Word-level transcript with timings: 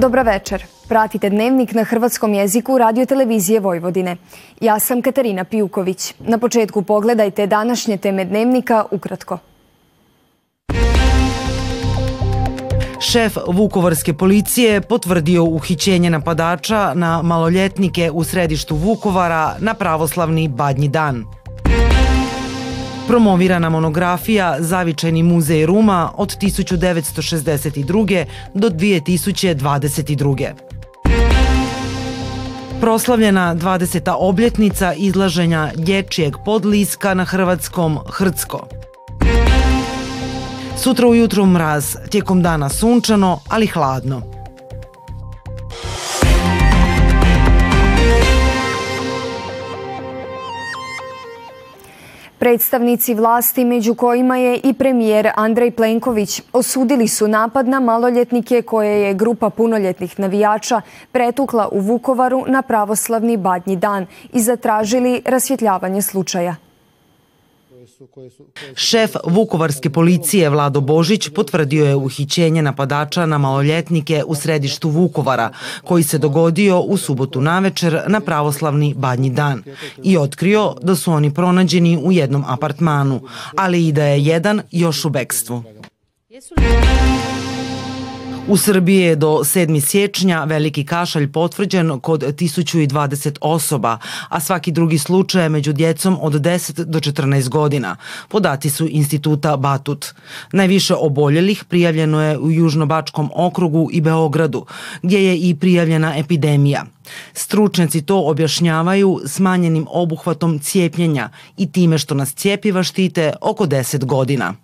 Dobra 0.00 0.22
večer. 0.22 0.64
Pratite 0.88 1.30
dnevnik 1.30 1.72
na 1.72 1.84
hrvatskom 1.84 2.34
jeziku 2.34 2.78
radio 2.78 3.06
televizije 3.06 3.60
Vojvodine. 3.60 4.16
Ja 4.60 4.78
sam 4.78 5.02
Katarina 5.02 5.44
Pijuković. 5.44 6.14
Na 6.18 6.38
početku 6.38 6.82
pogledajte 6.82 7.46
današnje 7.46 7.96
teme 7.96 8.24
dnevnika 8.24 8.84
ukratko. 8.90 9.38
Šef 13.00 13.36
Vukovarske 13.46 14.14
policije 14.14 14.80
potvrdio 14.80 15.44
uhićenje 15.44 16.10
napadača 16.10 16.94
na 16.94 17.22
maloljetnike 17.22 18.10
u 18.10 18.24
središtu 18.24 18.76
Vukovara 18.76 19.54
na 19.58 19.74
pravoslavni 19.74 20.48
Badnji 20.48 20.88
dan. 20.88 21.24
Promovirana 23.10 23.70
monografija 23.70 24.56
Zavičajni 24.58 25.22
muzej 25.22 25.66
Ruma 25.66 26.12
od 26.16 26.36
1962. 26.36 28.24
do 28.54 28.68
2022. 28.68 30.52
Proslavljena 32.80 33.54
20. 33.54 34.14
obljetnica 34.18 34.92
izlaženja 34.94 35.70
dječjeg 35.74 36.36
podliska 36.44 37.14
na 37.14 37.24
hrvatskom 37.24 37.98
Hrcko. 38.08 38.68
Sutra 40.76 41.08
ujutro 41.08 41.46
mraz, 41.46 41.96
tijekom 42.10 42.42
dana 42.42 42.68
sunčano, 42.68 43.40
ali 43.48 43.66
hladno. 43.66 44.39
Predstavnici 52.40 53.14
vlasti, 53.14 53.64
među 53.64 53.94
kojima 53.94 54.36
je 54.36 54.60
i 54.64 54.72
premijer 54.72 55.30
Andrej 55.36 55.70
Plenković, 55.70 56.42
osudili 56.52 57.08
su 57.08 57.28
napad 57.28 57.68
na 57.68 57.80
maloljetnike 57.80 58.62
koje 58.62 59.02
je 59.02 59.14
grupa 59.14 59.50
punoljetnih 59.50 60.20
navijača 60.20 60.80
pretukla 61.12 61.68
u 61.72 61.80
Vukovaru 61.80 62.44
na 62.46 62.62
pravoslavni 62.62 63.36
badnji 63.36 63.76
dan 63.76 64.06
i 64.32 64.40
zatražili 64.40 65.22
rasvjetljavanje 65.24 66.02
slučaja. 66.02 66.69
Šef 68.74 69.16
Vukovarske 69.24 69.90
policije 69.90 70.50
Vlado 70.50 70.80
Božić 70.80 71.28
potvrdio 71.34 71.84
je 71.86 71.96
uhićenje 71.96 72.62
napadača 72.62 73.26
na 73.26 73.38
maloljetnike 73.38 74.24
u 74.26 74.34
središtu 74.34 74.88
Vukovara, 74.90 75.50
koji 75.84 76.02
se 76.02 76.18
dogodio 76.18 76.80
u 76.80 76.96
subotu 76.96 77.40
navečer 77.40 78.02
na 78.06 78.20
pravoslavni 78.20 78.94
badnji 78.94 79.30
dan 79.30 79.62
i 80.04 80.18
otkrio 80.18 80.74
da 80.82 80.96
su 80.96 81.12
oni 81.12 81.34
pronađeni 81.34 81.98
u 82.02 82.12
jednom 82.12 82.44
apartmanu, 82.46 83.20
ali 83.56 83.88
i 83.88 83.92
da 83.92 84.04
je 84.04 84.24
jedan 84.24 84.62
još 84.70 85.04
u 85.04 85.10
bekstvu. 85.10 85.62
U 88.48 88.56
Srbiji 88.56 89.00
je 89.00 89.16
do 89.16 89.28
7. 89.28 89.80
siječnja 89.80 90.44
veliki 90.44 90.84
kašalj 90.84 91.32
potvrđen 91.32 92.00
kod 92.00 92.22
1020 92.22 93.36
osoba, 93.40 93.98
a 94.28 94.40
svaki 94.40 94.72
drugi 94.72 94.98
slučaj 94.98 95.42
je 95.42 95.48
među 95.48 95.72
djecom 95.72 96.18
od 96.20 96.32
10 96.32 96.84
do 96.84 97.00
14 97.00 97.48
godina. 97.48 97.96
Podati 98.28 98.70
su 98.70 98.86
instituta 98.90 99.56
Batut. 99.56 100.06
Najviše 100.52 100.94
oboljelih 100.94 101.64
prijavljeno 101.64 102.22
je 102.22 102.38
u 102.38 102.50
Južnobačkom 102.50 103.30
okrugu 103.34 103.88
i 103.92 104.00
Beogradu, 104.00 104.66
gdje 105.02 105.26
je 105.26 105.36
i 105.36 105.54
prijavljena 105.54 106.16
epidemija. 106.18 106.84
Stručnjaci 107.32 108.02
to 108.02 108.22
objašnjavaju 108.26 109.20
smanjenim 109.26 109.86
obuhvatom 109.90 110.58
cijepljenja 110.58 111.28
i 111.56 111.72
time 111.72 111.98
što 111.98 112.14
nas 112.14 112.34
cijepiva 112.34 112.82
štite 112.82 113.32
oko 113.40 113.66
10 113.66 114.04
godina. 114.04 114.54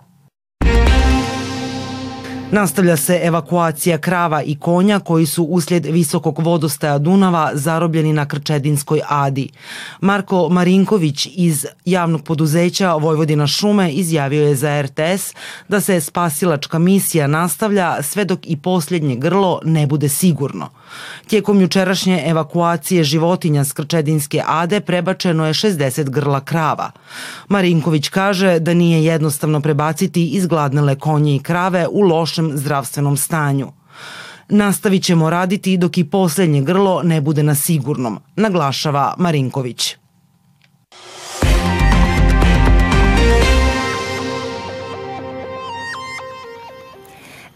Nastavlja 2.50 2.96
se 2.96 3.20
evakuacija 3.22 3.98
krava 3.98 4.42
i 4.42 4.56
konja 4.56 5.00
koji 5.00 5.26
su 5.26 5.44
uslijed 5.44 5.86
visokog 5.86 6.38
vodostaja 6.38 6.98
Dunava 6.98 7.50
zarobljeni 7.54 8.12
na 8.12 8.28
Krčedinskoj 8.28 9.00
adi. 9.08 9.48
Marko 10.00 10.48
Marinković 10.48 11.28
iz 11.34 11.66
javnog 11.84 12.22
poduzeća 12.24 12.94
Vojvodina 12.94 13.46
šume 13.46 13.92
izjavio 13.92 14.48
je 14.48 14.54
za 14.54 14.82
RTS 14.82 15.34
da 15.68 15.80
se 15.80 16.00
spasilačka 16.00 16.78
misija 16.78 17.26
nastavlja 17.26 18.02
sve 18.02 18.24
dok 18.24 18.40
i 18.42 18.56
posljednje 18.56 19.16
grlo 19.16 19.60
ne 19.64 19.86
bude 19.86 20.08
sigurno. 20.08 20.68
Tijekom 21.26 21.60
jučerašnje 21.60 22.22
evakuacije 22.26 23.04
životinja 23.04 23.64
s 23.64 23.72
Krčedinske 23.72 24.42
ade 24.46 24.80
prebačeno 24.80 25.46
je 25.46 25.52
60 25.52 26.10
grla 26.10 26.40
krava. 26.40 26.90
Marinković 27.48 28.08
kaže 28.08 28.58
da 28.58 28.74
nije 28.74 29.04
jednostavno 29.04 29.60
prebaciti 29.60 30.28
izgladnele 30.28 30.94
konje 30.94 31.36
i 31.36 31.42
krave 31.42 31.86
u 31.90 32.00
lošem 32.00 32.52
zdravstvenom 32.54 33.16
stanju. 33.16 33.72
Nastavit 34.48 35.02
ćemo 35.02 35.30
raditi 35.30 35.76
dok 35.76 35.98
i 35.98 36.04
posljednje 36.04 36.62
grlo 36.62 37.02
ne 37.02 37.20
bude 37.20 37.42
na 37.42 37.54
sigurnom, 37.54 38.18
naglašava 38.36 39.14
Marinković. 39.18 39.96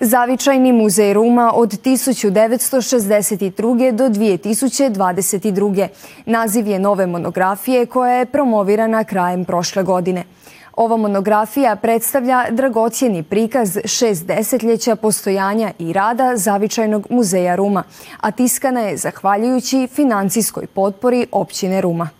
Zavičajni 0.02 0.72
muzej 0.72 1.12
Ruma 1.12 1.52
od 1.54 1.68
1962. 1.68 3.92
do 3.92 4.08
2022. 4.08 5.88
Naziv 6.26 6.66
je 6.66 6.78
nove 6.78 7.06
monografije 7.06 7.86
koja 7.86 8.12
je 8.12 8.26
promovirana 8.26 9.04
krajem 9.04 9.44
prošle 9.44 9.82
godine. 9.82 10.24
Ova 10.76 10.96
monografija 10.96 11.76
predstavlja 11.76 12.44
dragocjeni 12.50 13.22
prikaz 13.22 13.78
šest 13.84 14.26
desetljeća 14.26 14.96
postojanja 14.96 15.72
i 15.78 15.92
rada 15.92 16.36
Zavičajnog 16.36 17.06
muzeja 17.10 17.56
Ruma, 17.56 17.82
a 18.20 18.30
tiskana 18.30 18.80
je 18.80 18.96
zahvaljujući 18.96 19.88
financijskoj 19.92 20.66
potpori 20.66 21.26
općine 21.32 21.80
Ruma. 21.80 22.19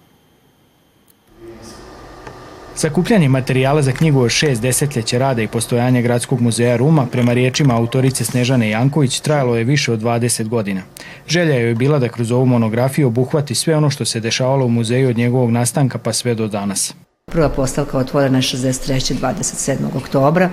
Sakupljanje 2.81 3.29
materijala 3.29 3.83
za 3.83 3.93
knjigu 3.93 4.21
od 4.21 4.31
šest 4.31 4.63
desetljeća 4.63 5.19
rada 5.19 5.43
i 5.43 5.47
postojanja 5.47 6.01
Gradskog 6.01 6.41
muzeja 6.41 6.77
Ruma 6.77 7.07
prema 7.07 7.33
riječima 7.33 7.77
autorice 7.77 8.25
Snežane 8.25 8.71
Janković 8.71 9.21
trajalo 9.21 9.57
je 9.57 9.65
više 9.65 9.93
od 9.93 10.01
20 10.01 10.49
godina. 10.49 10.83
Želja 11.29 11.55
je 11.55 11.75
bila 11.75 11.99
da 11.99 12.09
kroz 12.09 12.33
ovu 12.33 12.47
monografiju 12.47 13.07
obuhvati 13.07 13.55
sve 13.55 13.77
ono 13.77 13.91
što 13.91 14.05
se 14.05 14.21
dešavalo 14.21 14.67
u 14.67 14.69
muzeju 14.69 15.09
od 15.09 15.17
njegovog 15.17 15.51
nastanka 15.51 15.99
pa 15.99 16.13
sve 16.13 16.35
do 16.35 16.49
danas. 16.49 16.95
Prva 17.33 17.49
postavka 17.49 17.99
otvorena 17.99 18.39
je 18.39 18.43
63. 18.43 19.15
27. 19.21 19.77
oktobra 19.97 20.51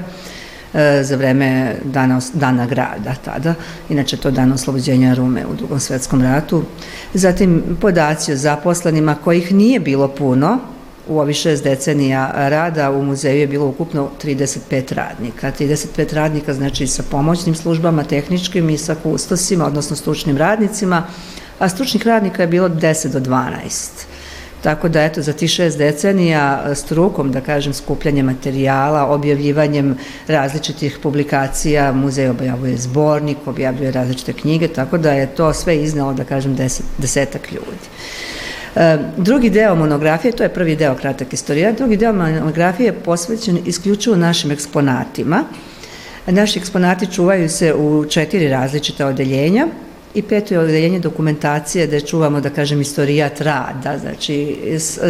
e, 0.73 1.03
za 1.03 1.15
vreme 1.15 1.75
dana, 1.83 2.21
dana 2.33 2.65
grada 2.65 3.15
tada, 3.25 3.53
inače 3.89 4.17
to 4.17 4.31
dan 4.31 4.51
oslobođenja 4.51 5.13
Rume 5.13 5.45
u 5.45 5.55
drugom 5.55 5.79
svjetskom 5.79 6.21
ratu. 6.21 6.63
Zatim 7.13 7.63
podaci 7.81 8.33
o 8.33 8.35
zaposlenima 8.35 9.15
kojih 9.15 9.53
nije 9.53 9.79
bilo 9.79 10.07
puno, 10.07 10.59
u 11.09 11.19
ovih 11.19 11.35
šest 11.35 11.63
decenija 11.63 12.31
rada 12.35 12.91
u 12.91 13.03
muzeju 13.03 13.39
je 13.39 13.47
bilo 13.47 13.67
ukupno 13.67 14.09
35 14.23 14.93
radnika. 14.93 15.51
35 15.59 16.13
radnika 16.13 16.53
znači 16.53 16.87
sa 16.87 17.03
pomoćnim 17.11 17.55
službama, 17.55 18.03
tehničkim 18.03 18.69
i 18.69 18.77
sa 18.77 18.95
kustosima, 19.03 19.65
odnosno 19.65 19.95
stručnim 19.95 20.37
radnicima, 20.37 21.03
a 21.59 21.69
stručnih 21.69 22.07
radnika 22.07 22.41
je 22.41 22.47
bilo 22.47 22.69
10 22.69 23.07
do 23.07 23.19
12. 23.19 24.07
Tako 24.61 24.89
da 24.89 25.03
eto 25.03 25.21
za 25.21 25.33
tih 25.33 25.49
šest 25.49 25.77
decenija 25.77 26.75
strukom, 26.75 27.31
da 27.31 27.41
kažem, 27.41 27.73
skupljanje 27.73 28.23
materijala, 28.23 29.05
objavljivanjem 29.05 29.97
različitih 30.27 30.99
publikacija, 31.03 31.91
muzej 31.91 32.29
objavuje 32.29 32.77
zbornik, 32.77 33.37
objavljuje 33.45 33.91
različite 33.91 34.33
knjige, 34.33 34.67
tako 34.67 34.97
da 34.97 35.11
je 35.11 35.27
to 35.35 35.53
sve 35.53 35.77
iznalo, 35.77 36.13
da 36.13 36.23
kažem, 36.23 36.55
deset, 36.55 36.85
desetak 36.97 37.51
ljudi. 37.51 37.87
E, 38.75 38.97
drugi 39.17 39.49
deo 39.49 39.75
monografije, 39.75 40.31
to 40.31 40.43
je 40.43 40.53
prvi 40.53 40.75
deo 40.75 40.95
kratak 40.95 41.33
istorija, 41.33 41.71
drugi 41.71 41.97
deo 41.97 42.13
monografije 42.13 42.87
je 42.87 42.93
posvećen 42.93 43.59
isključivo 43.65 44.15
našim 44.15 44.51
eksponatima. 44.51 45.43
Naši 46.27 46.59
eksponati 46.59 47.11
čuvaju 47.13 47.49
se 47.49 47.73
u 47.73 48.05
četiri 48.09 48.49
različita 48.49 49.07
odeljenja 49.07 49.67
i 50.17 50.21
peto 50.21 50.53
je 50.53 50.59
odeljenje 50.59 50.99
dokumentacije 50.99 51.87
da 51.87 51.99
čuvamo, 51.99 52.41
da 52.41 52.49
kažem, 52.49 52.81
istorijat 52.81 53.41
rada, 53.41 53.97
znači 54.01 54.57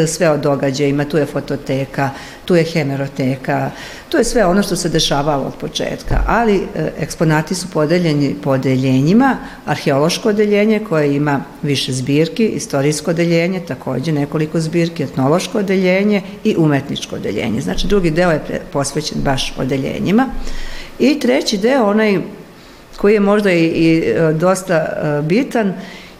sve 0.07 0.29
o 0.29 0.37
događajima, 0.37 1.05
tu 1.05 1.17
je 1.17 1.25
fototeka, 1.25 2.09
tu 2.45 2.55
je 2.55 2.63
hemeroteka, 2.63 3.71
tu 4.09 4.17
je 4.17 4.23
sve 4.23 4.45
ono 4.45 4.63
što 4.63 4.75
se 4.75 4.89
dešavalo 4.89 5.43
od 5.47 5.53
početka, 5.59 6.23
ali 6.27 6.55
e, 6.55 6.91
eksponati 6.99 7.55
su 7.55 7.67
podeljeni 7.73 8.35
po 8.43 8.49
odeljenjima, 8.49 9.37
arheološko 9.65 10.29
odeljenje 10.29 10.79
koje 10.89 11.15
ima 11.15 11.41
više 11.61 11.93
zbirki, 11.93 12.47
istorijsko 12.47 13.11
odeljenje, 13.11 13.59
također 13.67 14.13
nekoliko 14.13 14.59
zbirki, 14.59 15.03
etnološko 15.03 15.59
odeljenje 15.59 16.21
i 16.43 16.55
umetničko 16.57 17.15
odeljenje. 17.15 17.61
Znači 17.61 17.87
drugi 17.87 18.11
deo 18.11 18.31
je 18.31 18.61
posvećen 18.73 19.21
baš 19.21 19.53
odeljenjima. 19.57 20.27
I 20.99 21.19
treći 21.19 21.57
deo, 21.57 21.89
onaj 21.89 22.19
koji 22.97 23.13
je 23.13 23.19
možda 23.19 23.51
i, 23.51 23.65
i 23.65 23.97
e, 23.97 24.33
dosta 24.33 24.75
e, 24.75 25.21
bitan, 25.21 25.73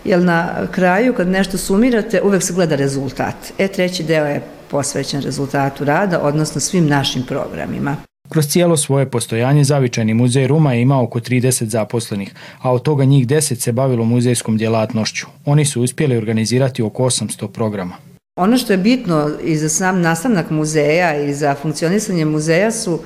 jer 0.05 0.23
na 0.23 0.67
kraju 0.71 1.13
kad 1.13 1.27
nešto 1.27 1.57
sumirate 1.57 2.21
uvek 2.21 2.43
se 2.43 2.53
gleda 2.53 2.75
rezultat. 2.75 3.35
E 3.57 3.67
treći 3.67 4.03
deo 4.03 4.25
je 4.25 4.41
posvećen 4.67 5.21
rezultatu 5.21 5.85
rada, 5.85 6.19
odnosno 6.21 6.61
svim 6.61 6.87
našim 6.87 7.23
programima. 7.27 7.95
Kroz 8.29 8.47
cijelo 8.47 8.77
svoje 8.77 9.09
postojanje 9.09 9.63
Zavičajni 9.63 10.13
muzej 10.13 10.47
Ruma 10.47 10.73
je 10.73 10.81
imao 10.81 11.03
oko 11.03 11.19
30 11.19 11.63
zaposlenih, 11.63 12.33
a 12.61 12.73
od 12.73 12.81
toga 12.81 13.05
njih 13.05 13.27
10 13.27 13.55
se 13.55 13.71
bavilo 13.71 14.05
muzejskom 14.05 14.57
djelatnošću. 14.57 15.27
Oni 15.45 15.65
su 15.65 15.81
uspjeli 15.81 16.17
organizirati 16.17 16.81
oko 16.81 17.03
800 17.03 17.47
programa. 17.47 17.95
Ono 18.35 18.57
što 18.57 18.73
je 18.73 18.77
bitno 18.77 19.29
i 19.43 19.57
za 19.57 19.69
sam 19.69 20.01
nastavnak 20.01 20.49
muzeja 20.49 21.23
i 21.23 21.33
za 21.33 21.55
funkcionisanje 21.55 22.25
muzeja 22.25 22.71
su 22.71 22.99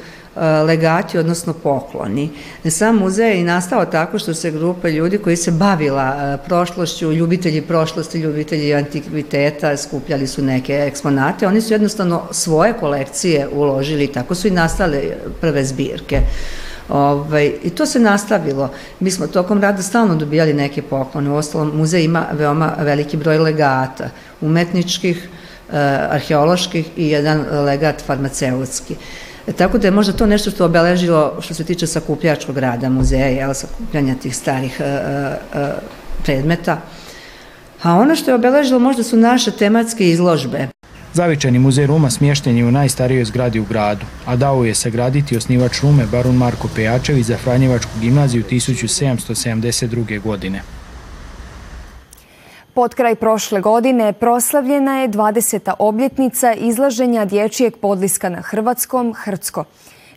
legati, 0.66 1.18
odnosno 1.18 1.54
pokloni. 1.54 2.30
Sam 2.70 2.98
muzej 2.98 3.30
je 3.30 3.42
i 3.42 3.44
nastao 3.44 3.86
tako 3.86 4.20
što 4.20 4.34
se 4.34 4.52
grupa 4.52 4.90
ljudi 4.90 5.18
koji 5.18 5.36
se 5.36 5.52
bavila 5.52 6.04
e, 6.04 6.48
prošlošću, 6.48 7.12
ljubitelji 7.12 7.62
prošlosti, 7.62 8.20
ljubitelji 8.20 8.74
antikviteta, 8.74 9.78
skupljali 9.78 10.28
su 10.28 10.42
neke 10.42 10.74
eksponate, 10.74 11.48
oni 11.48 11.62
su 11.62 11.74
jednostavno 11.74 12.24
svoje 12.32 12.74
kolekcije 12.74 13.48
uložili, 13.54 14.08
tako 14.08 14.36
su 14.36 14.48
i 14.48 14.52
nastale 14.52 15.02
prve 15.42 15.66
zbirke. 15.66 16.22
Ovaj, 16.90 17.54
I 17.64 17.70
to 17.70 17.86
se 17.86 18.00
nastavilo. 18.00 18.72
Mi 19.00 19.12
smo 19.12 19.28
tokom 19.28 19.62
rada 19.62 19.82
stalno 19.82 20.16
dobijali 20.16 20.54
neke 20.54 20.82
poklone. 20.82 21.30
U 21.30 21.36
ostalom, 21.36 21.72
muzej 21.78 22.04
ima 22.04 22.26
veoma 22.32 22.74
veliki 22.80 23.18
broj 23.18 23.38
legata, 23.38 24.10
umetničkih, 24.42 25.30
eh, 25.70 25.76
arheoloških 26.10 26.90
i 26.98 27.10
jedan 27.10 27.46
legat 27.66 28.02
farmaceutski. 28.06 28.96
E, 29.52 29.54
tako 29.54 29.78
da 29.78 29.88
je 29.88 29.92
možda 29.92 30.14
to 30.14 30.26
nešto 30.26 30.52
što 30.52 30.66
obeležilo 30.66 31.34
što 31.42 31.54
se 31.54 31.64
tiče 31.64 31.88
sakupljačkog 31.88 32.58
rada 32.58 32.90
muzeja, 32.90 33.28
jel, 33.28 33.54
sakupljanja 33.54 34.16
tih 34.16 34.36
starih 34.36 34.80
e, 34.80 34.84
e, 34.84 35.38
predmeta. 36.24 36.82
A 37.84 37.96
ono 37.96 38.16
što 38.16 38.32
je 38.32 38.36
obeležilo 38.36 38.80
možda 38.80 39.04
su 39.04 39.18
naše 39.18 39.52
tematske 39.52 40.10
izložbe. 40.10 40.68
Zavičani 41.14 41.60
muzej 41.60 41.88
Ruma 41.88 42.10
smješten 42.10 42.58
je 42.58 42.66
u 42.66 42.72
najstarijoj 42.72 43.26
zgradi 43.26 43.60
u 43.60 43.66
gradu, 43.66 44.06
a 44.26 44.36
dao 44.36 44.64
je 44.64 44.76
sagraditi 44.76 45.38
osnivač 45.38 45.82
Rume 45.82 46.06
barun 46.12 46.36
Marko 46.36 46.70
Pejačević 46.76 47.26
za 47.26 47.38
Franjevačku 47.38 47.92
gimnaziju 48.02 48.44
1772. 48.52 50.22
godine. 50.22 50.62
Pod 52.74 52.96
kraj 52.96 53.16
prošle 53.16 53.62
godine 53.62 54.14
proslavljena 54.14 55.00
je 55.00 55.10
20. 55.10 55.74
obljetnica 55.80 56.54
izlaženja 56.54 57.26
dječijeg 57.26 57.78
podliska 57.78 58.30
na 58.30 58.42
Hrvatskom 58.42 59.14
Hrcko. 59.18 59.64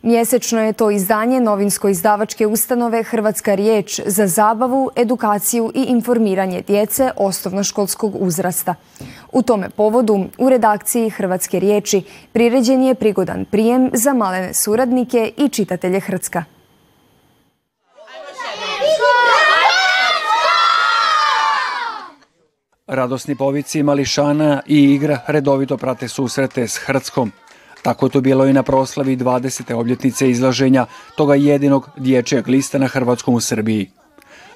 Mjesečno 0.02 0.60
je 0.60 0.72
to 0.72 0.90
izdanje 0.90 1.40
novinsko-izdavačke 1.40 2.46
ustanove 2.46 3.02
Hrvatska 3.02 3.54
riječ 3.54 4.00
za 4.06 4.26
zabavu, 4.26 4.90
edukaciju 4.96 5.72
i 5.74 5.82
informiranje 5.82 6.62
djece 6.62 7.10
osnovnoškolskog 7.16 8.16
uzrasta. 8.20 8.74
U 9.32 9.42
tome 9.42 9.70
povodu 9.70 10.24
u 10.38 10.48
redakciji 10.48 11.10
Hrvatske 11.10 11.60
riječi 11.60 12.02
priređen 12.32 12.82
je 12.82 12.94
prigodan 12.94 13.44
prijem 13.44 13.90
za 13.92 14.12
malene 14.12 14.54
suradnike 14.54 15.32
i 15.36 15.48
čitatelje 15.48 16.00
Hrvatska. 16.00 16.53
Radosni 22.86 23.34
povici 23.34 23.82
mališana 23.82 24.62
i 24.66 24.82
igra 24.82 25.20
redovito 25.26 25.76
prate 25.76 26.08
susrete 26.08 26.68
s 26.68 26.76
Hrvatskom. 26.76 27.32
Tako 27.82 28.08
to 28.08 28.20
bilo 28.20 28.46
i 28.46 28.52
na 28.52 28.62
proslavi 28.62 29.16
20. 29.16 29.74
obljetnice 29.74 30.30
izlaženja 30.30 30.86
toga 31.16 31.34
jedinog 31.34 31.88
dječjeg 31.96 32.48
lista 32.48 32.78
na 32.78 32.86
Hrvatskom 32.86 33.34
u 33.34 33.40
Srbiji. 33.40 33.90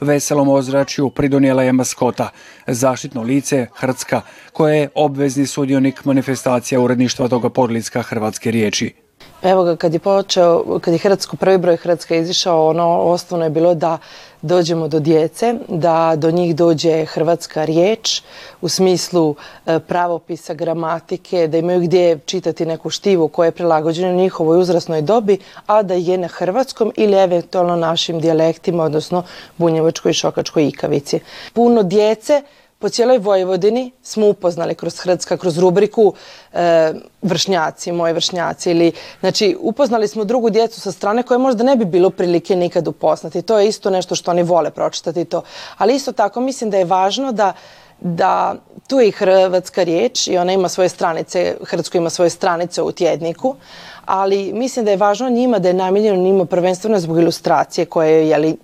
Veselom 0.00 0.48
ozračju 0.48 1.10
pridonijela 1.10 1.62
je 1.62 1.72
maskota, 1.72 2.30
zaštitno 2.66 3.22
lice 3.22 3.66
Hrvatska, 3.74 4.20
koje 4.52 4.78
je 4.78 4.88
obvezni 4.94 5.46
sudionik 5.46 6.04
manifestacija 6.04 6.80
uredništva 6.80 7.28
toga 7.28 7.50
podliska 7.50 8.02
Hrvatske 8.02 8.50
riječi. 8.50 9.07
Evo 9.42 9.64
ga, 9.64 9.76
kad 9.76 9.92
je 9.92 9.98
počeo, 9.98 10.78
kad 10.80 10.94
je 10.94 10.98
Hrvatsko, 10.98 11.36
prvi 11.36 11.58
broj 11.58 11.76
Hrvatska 11.76 12.16
izišao, 12.16 12.68
ono 12.68 13.00
osnovno 13.00 13.46
je 13.46 13.50
bilo 13.50 13.74
da 13.74 13.98
dođemo 14.42 14.88
do 14.88 15.00
djece, 15.00 15.54
da 15.68 16.12
do 16.16 16.30
njih 16.30 16.56
dođe 16.56 17.04
hrvatska 17.04 17.64
riječ 17.64 18.22
u 18.60 18.68
smislu 18.68 19.34
e, 19.66 19.78
pravopisa, 19.78 20.54
gramatike, 20.54 21.46
da 21.46 21.58
imaju 21.58 21.80
gdje 21.80 22.18
čitati 22.18 22.66
neku 22.66 22.90
štivu 22.90 23.28
koja 23.28 23.46
je 23.46 23.52
prilagođena 23.52 24.12
njihovoj 24.12 24.60
uzrasnoj 24.60 25.02
dobi, 25.02 25.38
a 25.66 25.82
da 25.82 25.94
je 25.94 26.18
na 26.18 26.28
hrvatskom 26.28 26.92
ili 26.96 27.16
eventualno 27.16 27.76
našim 27.76 28.20
dijalektima, 28.20 28.84
odnosno 28.84 29.22
bunjevačkoj 29.56 30.10
i 30.10 30.14
šokačkoj 30.14 30.68
ikavici. 30.68 31.20
Puno 31.52 31.82
djece 31.82 32.42
po 32.78 32.88
cijeloj 32.88 33.18
Vojvodini 33.18 33.92
smo 34.02 34.28
upoznali 34.28 34.74
kroz 34.74 34.98
Hrvatska, 34.98 35.36
kroz 35.36 35.58
rubriku 35.58 36.14
e, 36.52 36.92
vršnjaci, 37.22 37.92
moji 37.92 38.12
vršnjaci 38.12 38.70
ili, 38.70 38.92
znači 39.20 39.56
upoznali 39.60 40.08
smo 40.08 40.24
drugu 40.24 40.50
djecu 40.50 40.80
sa 40.80 40.92
strane 40.92 41.22
koje 41.22 41.38
možda 41.38 41.64
ne 41.64 41.76
bi 41.76 41.84
bilo 41.84 42.10
prilike 42.10 42.56
nikad 42.56 42.88
upoznati. 42.88 43.42
To 43.42 43.58
je 43.58 43.68
isto 43.68 43.90
nešto 43.90 44.14
što 44.14 44.30
oni 44.30 44.42
vole 44.42 44.70
pročitati 44.70 45.24
to. 45.24 45.42
Ali 45.76 45.94
isto 45.94 46.12
tako 46.12 46.40
mislim 46.40 46.70
da 46.70 46.76
je 46.76 46.84
važno 46.84 47.32
da 47.32 47.52
da 48.00 48.54
tu 48.88 49.00
je 49.00 49.08
i 49.08 49.10
hrvatska 49.10 49.82
riječ 49.82 50.26
i 50.26 50.38
ona 50.38 50.52
ima 50.52 50.68
svoje 50.68 50.88
stranice, 50.88 51.56
Hrvatsko 51.64 51.98
ima 51.98 52.10
svoje 52.10 52.30
stranice 52.30 52.82
u 52.82 52.92
tjedniku, 52.92 53.56
ali 54.04 54.52
mislim 54.52 54.84
da 54.84 54.90
je 54.90 54.96
važno 54.96 55.30
njima 55.30 55.58
da 55.58 55.68
je 55.68 55.74
namijenjeno 55.74 56.22
njima 56.22 56.44
prvenstveno 56.44 57.00
zbog 57.00 57.18
ilustracije 57.18 57.86
koja 57.86 58.08
je 58.08 58.28
jeli, 58.28 58.56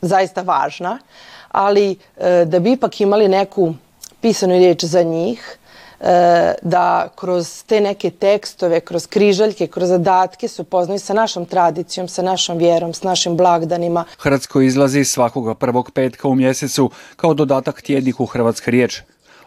zaista 0.00 0.42
važna, 0.42 0.98
ali 1.52 1.96
e, 2.16 2.44
da 2.44 2.60
bi 2.60 2.72
ipak 2.72 3.00
imali 3.00 3.28
neku 3.28 3.74
pisanu 4.20 4.54
riječ 4.54 4.84
za 4.84 5.02
njih, 5.02 5.58
e, 6.00 6.54
da 6.62 7.08
kroz 7.16 7.62
te 7.64 7.80
neke 7.80 8.10
tekstove, 8.10 8.80
kroz 8.80 9.06
križaljke, 9.06 9.66
kroz 9.66 9.88
zadatke 9.88 10.48
se 10.48 10.62
upoznaju 10.62 10.98
sa 10.98 11.14
našom 11.14 11.46
tradicijom, 11.46 12.08
sa 12.08 12.22
našom 12.22 12.58
vjerom, 12.58 12.94
s 12.94 13.02
našim 13.02 13.36
blagdanima. 13.36 14.04
Hrvatsko 14.18 14.60
izlazi 14.60 15.04
svakoga 15.04 15.54
prvog 15.54 15.90
petka 15.90 16.28
u 16.28 16.34
mjesecu 16.34 16.90
kao 17.16 17.34
dodatak 17.34 17.82
tjedniku 17.82 18.26
Hrvatska 18.26 18.70
riječ. 18.70 19.00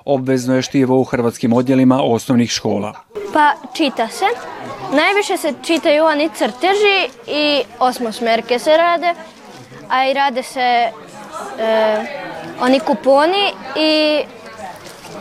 Obvezno 0.05 0.55
je 0.55 0.61
štivo 0.61 0.99
u 0.99 1.03
hrvatskim 1.03 1.53
odjelima 1.53 2.03
osnovnih 2.03 2.51
škola. 2.51 2.93
Pa 3.33 3.53
čita 3.73 4.07
se. 4.07 4.25
Najviše 4.91 5.37
se 5.37 5.53
čitaju 5.63 6.03
oni 6.03 6.29
crteži 6.37 7.09
i 7.27 7.63
osmosmerke 7.79 8.59
se 8.59 8.77
rade, 8.77 9.13
a 9.89 10.09
i 10.09 10.13
rade 10.13 10.43
se 10.43 10.91
e, 11.59 12.05
oni 12.61 12.79
kuponi 12.79 13.53
i 13.75 14.21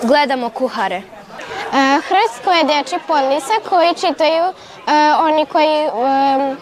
gledamo 0.02 0.48
kuhare. 0.50 0.96
E, 0.96 1.02
Hrvatsko 2.08 2.50
je 2.50 2.64
dječji 2.64 2.98
podlisak 3.06 3.62
koji 3.68 3.94
čitaju 3.94 4.44
e, 4.44 4.52
oni 5.18 5.46
koji 5.46 5.66
e, 5.66 6.56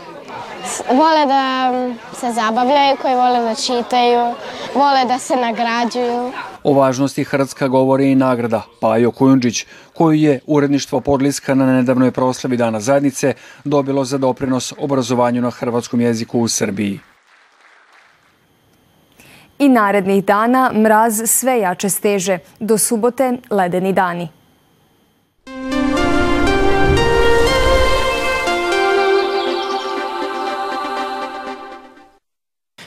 vole 0.92 1.26
da 1.26 1.72
se 2.14 2.32
zabavljaju, 2.32 2.96
koji 3.02 3.14
vole 3.14 3.40
da 3.40 3.54
čitaju, 3.54 4.34
vole 4.74 5.04
da 5.08 5.18
se 5.18 5.36
nagrađuju. 5.36 6.32
O 6.64 6.72
važnosti 6.72 7.24
Hrvatska 7.24 7.68
govori 7.68 8.10
i 8.10 8.14
nagrada 8.14 8.62
Pajo 8.80 9.10
Kujundžić, 9.10 9.66
koju 9.94 10.12
je 10.12 10.40
uredništvo 10.46 11.00
Podliska 11.00 11.54
na 11.54 11.66
nedavnoj 11.66 12.10
proslavi 12.10 12.56
Dana 12.56 12.80
zajednice 12.80 13.34
dobilo 13.64 14.04
za 14.04 14.18
doprinos 14.18 14.72
obrazovanju 14.78 15.42
na 15.42 15.50
hrvatskom 15.50 16.00
jeziku 16.00 16.40
u 16.40 16.48
Srbiji. 16.48 17.00
I 19.62 19.68
narednih 19.68 20.24
dana 20.24 20.72
mraz 20.74 21.22
sve 21.26 21.58
jače 21.58 21.88
steže. 21.90 22.38
Do 22.60 22.78
subote 22.78 23.36
ledeni 23.50 23.92
dani. 23.92 24.28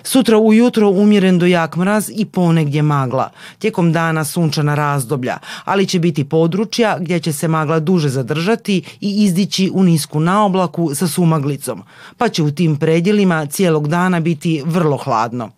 Sutra 0.03 0.37
ujutro 0.37 0.89
umjeren 0.89 1.39
do 1.39 1.45
jak 1.45 1.75
mraz 1.75 2.09
i 2.15 2.25
ponegdje 2.25 2.81
magla. 2.81 3.29
Tijekom 3.59 3.93
dana 3.93 4.23
sunčana 4.23 4.75
razdoblja, 4.75 5.37
ali 5.65 5.87
će 5.87 5.99
biti 5.99 6.29
područja 6.29 6.97
gdje 6.99 7.19
će 7.19 7.33
se 7.33 7.47
magla 7.47 7.79
duže 7.79 8.09
zadržati 8.09 8.83
i 9.01 9.23
izdići 9.23 9.71
u 9.73 9.83
nisku 9.83 10.19
naoblaku 10.19 10.95
sa 10.95 11.07
sumaglicom, 11.07 11.83
pa 12.17 12.29
će 12.29 12.43
u 12.43 12.51
tim 12.51 12.77
predjelima 12.77 13.45
cijelog 13.45 13.87
dana 13.87 14.19
biti 14.19 14.63
vrlo 14.65 14.97
hladno. 14.97 15.51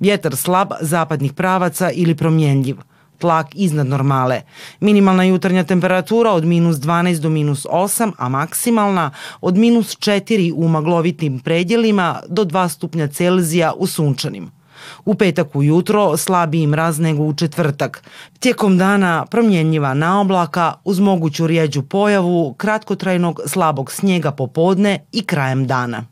Vjetar 0.00 0.36
slab 0.36 0.72
zapadnih 0.80 1.32
pravaca 1.32 1.90
ili 1.90 2.14
promjenljiv. 2.14 2.76
Tlak 3.18 3.46
iznad 3.54 3.86
normale. 3.86 4.42
Minimalna 4.80 5.24
jutarnja 5.24 5.64
temperatura 5.64 6.32
od 6.32 6.44
minus 6.44 6.76
12 6.76 7.20
do 7.20 7.30
minus 7.30 7.66
8, 7.66 8.12
a 8.18 8.28
maksimalna 8.28 9.10
od 9.40 9.56
minus 9.56 9.96
4 9.96 10.52
u 10.56 10.68
maglovitnim 10.68 11.40
predjelima 11.40 12.20
do 12.28 12.44
2 12.44 12.68
stupnja 12.68 13.06
Celzija 13.06 13.72
u 13.76 13.86
sunčanim. 13.86 14.50
U 15.04 15.14
petak 15.14 15.56
ujutro 15.56 16.16
slabiji 16.16 16.66
mraz 16.66 16.98
nego 16.98 17.22
u 17.22 17.34
četvrtak. 17.34 18.02
Tijekom 18.38 18.78
dana 18.78 19.26
promjenjiva 19.26 19.94
naoblaka 19.94 20.74
uz 20.84 21.00
moguću 21.00 21.46
rijeđu 21.46 21.82
pojavu 21.82 22.54
kratkotrajnog 22.54 23.40
slabog 23.46 23.92
snijega 23.92 24.30
popodne 24.30 25.06
i 25.12 25.22
krajem 25.22 25.66
dana. 25.66 26.11